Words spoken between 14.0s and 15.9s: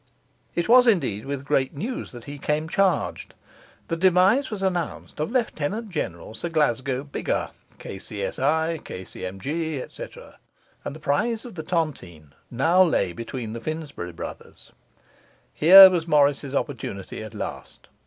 brothers. Here